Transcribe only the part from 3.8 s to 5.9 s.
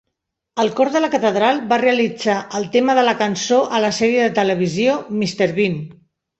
a la sèrie de televisió "Mr. Bean".